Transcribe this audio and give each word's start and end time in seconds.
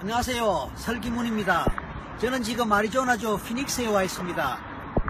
안녕하세요. 0.00 0.70
설기문입니다. 0.76 1.66
저는 2.18 2.44
지금 2.44 2.72
아리조나주 2.72 3.36
피닉스에 3.44 3.88
와 3.88 4.04
있습니다. 4.04 4.58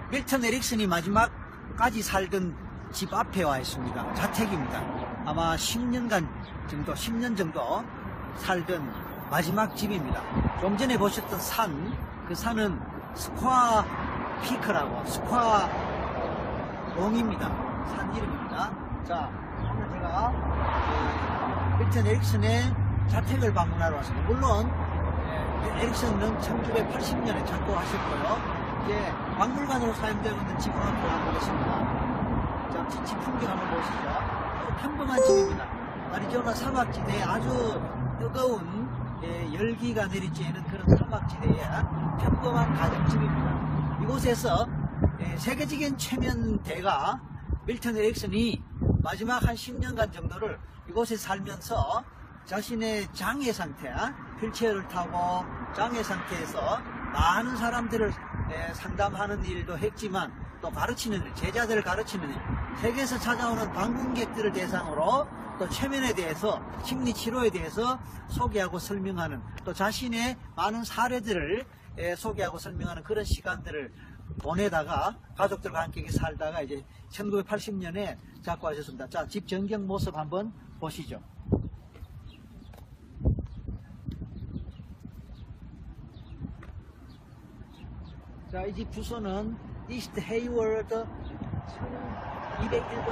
밀턴 0.09 0.43
에릭슨이 0.43 0.87
마지막까지 0.87 2.01
살던 2.01 2.55
집 2.91 3.13
앞에 3.13 3.43
와 3.43 3.59
있습니다. 3.59 4.13
자택입니다. 4.15 4.79
아마 5.27 5.55
10년간 5.55 6.27
정도, 6.67 6.93
10년 6.95 7.37
정도 7.37 7.83
살던 8.37 8.91
마지막 9.29 9.75
집입니다. 9.75 10.23
좀 10.59 10.75
전에 10.75 10.97
보셨던 10.97 11.39
산, 11.39 11.95
그 12.27 12.33
산은 12.33 12.81
스ኳ 13.13 13.85
피크라고, 14.41 15.05
스ኳ 15.05 15.69
롱입니다. 16.95 17.47
산 17.95 18.15
이름입니다. 18.15 18.71
자, 19.07 19.29
오늘 19.71 19.87
제가 19.91 21.77
그 21.77 21.83
밀턴 21.83 22.07
에릭슨의 22.07 22.88
자택을 23.09 23.53
방문하러 23.53 23.97
왔습니다. 23.97 24.27
물론 24.27 24.71
예, 25.63 25.81
에릭슨은 25.81 26.37
1980년에 26.39 27.45
작곡하셨고요. 27.45 28.59
이제 28.85 29.11
박물관으로 29.37 29.93
사용되고 29.93 30.37
있는 30.37 30.59
집을 30.59 30.75
한번 30.79 31.09
가보겠습니다. 31.09 32.69
자, 32.71 32.87
집, 32.87 33.05
집 33.05 33.19
풍경 33.21 33.51
한번 33.51 33.69
보시죠. 33.75 34.79
평범한 34.81 35.21
집입니다. 35.23 35.67
아리조나 36.13 36.53
사막지대에 36.53 37.23
아주 37.23 37.81
뜨거운 38.19 38.89
예, 39.23 39.53
열기가 39.53 40.07
내리쬐는 40.07 40.69
그런 40.69 40.97
사막지대에 40.97 41.65
평범한 42.19 42.73
가정집입니다. 42.73 43.99
이곳에서 44.03 44.67
예, 45.19 45.37
세계적인 45.37 45.97
최면대가 45.97 47.19
밀턴 47.65 47.97
에릭슨이 47.97 48.63
마지막 49.03 49.45
한 49.45 49.55
10년간 49.55 50.11
정도를 50.11 50.59
이곳에 50.87 51.15
살면서 51.15 52.03
자신의 52.49 53.07
장애 53.13 53.53
상태, 53.53 53.93
휠체어를 54.41 54.87
타고 54.87 55.45
장애 55.75 56.01
상태에서 56.01 56.79
많은 57.13 57.55
사람들을 57.55 58.09
에, 58.09 58.73
상담하는 58.73 59.45
일도 59.45 59.77
했지만 59.77 60.33
또 60.59 60.71
가르치는 60.71 61.23
일, 61.23 61.35
제자들을 61.35 61.83
가르치는 61.83 62.27
일, 62.27 62.35
세계에서 62.81 63.19
찾아오는 63.19 63.71
방문객들을 63.71 64.51
대상으로 64.51 65.27
또 65.59 65.69
최면에 65.69 66.15
대해서 66.15 66.59
심리 66.83 67.13
치료에 67.13 67.51
대해서 67.51 67.99
소개하고 68.29 68.79
설명하는 68.79 69.39
또 69.63 69.71
자신의 69.71 70.35
많은 70.55 70.83
사례들을 70.83 71.67
에, 71.99 72.15
소개하고 72.15 72.57
설명하는 72.57 73.03
그런 73.03 73.25
시간들을 73.25 73.93
보내다가 74.41 75.19
가족들과 75.37 75.83
함께 75.83 76.09
살다가 76.09 76.61
이제 76.63 76.83
1980년에 77.11 78.17
작고하셨습니다. 78.41 79.07
자, 79.07 79.27
집 79.27 79.47
전경 79.47 79.85
모습 79.85 80.17
한번 80.17 80.51
보시죠. 80.79 81.21
자, 88.51 88.65
이 88.65 88.73
집 88.73 88.91
주소는 88.91 89.55
이스트 89.89 90.19
헤이월드 90.19 91.05
201번. 92.59 93.09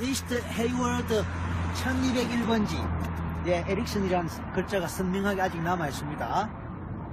이스트 0.00 0.42
헤이월드 0.42 1.22
1201번지 1.74 3.46
예, 3.46 3.64
에릭슨이라는 3.68 4.52
글자가 4.52 4.88
선명하게 4.88 5.40
아직 5.40 5.62
남아 5.62 5.88
있습니다. 5.88 6.50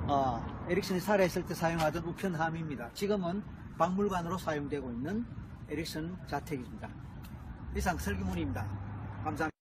어, 0.07 0.65
에릭슨이 0.67 0.99
살아있을 0.99 1.45
때 1.45 1.53
사용하던 1.53 2.03
우편함입니다. 2.03 2.91
지금은 2.93 3.43
박물관으로 3.77 4.37
사용되고 4.37 4.89
있는 4.91 5.25
에릭슨 5.69 6.15
자택입니다. 6.27 6.89
이상 7.75 7.97
설기문입니다. 7.97 8.61
감사합니다. 9.23 9.60